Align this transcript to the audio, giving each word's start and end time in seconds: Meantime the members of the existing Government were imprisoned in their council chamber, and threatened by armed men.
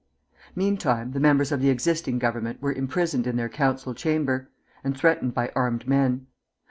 Meantime 0.55 1.11
the 1.11 1.19
members 1.19 1.51
of 1.51 1.61
the 1.61 1.69
existing 1.69 2.17
Government 2.17 2.59
were 2.59 2.73
imprisoned 2.73 3.27
in 3.27 3.35
their 3.35 3.47
council 3.49 3.93
chamber, 3.93 4.49
and 4.83 4.97
threatened 4.97 5.35
by 5.35 5.51
armed 5.55 5.87
men. 5.87 6.25